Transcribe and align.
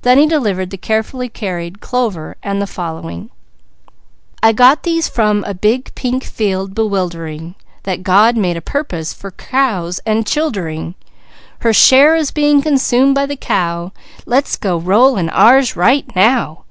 Then 0.00 0.16
he 0.16 0.26
delivered 0.26 0.70
the 0.70 0.78
carefully 0.78 1.28
carried 1.28 1.82
clover 1.82 2.38
and 2.42 2.58
the 2.62 2.66
following: 2.66 3.28
"_I 4.42 4.54
got 4.56 4.82
these 4.82 5.10
from 5.10 5.44
a 5.46 5.52
big, 5.52 5.94
pink 5.94 6.24
field 6.24 6.74
bewildering, 6.74 7.54
That 7.82 8.02
God 8.02 8.34
made 8.38 8.56
a 8.56 8.62
purpose 8.62 9.12
for 9.12 9.30
cows 9.30 10.00
and 10.06 10.26
childering. 10.26 10.94
Her 11.58 11.74
share 11.74 12.16
is 12.16 12.30
being 12.30 12.62
consumed 12.62 13.14
by 13.14 13.26
the 13.26 13.36
cow, 13.36 13.92
Let's 14.24 14.56
go 14.56 14.78
roll 14.78 15.18
in 15.18 15.28
ours 15.28 15.76
right 15.76 16.06
now. 16.16 16.64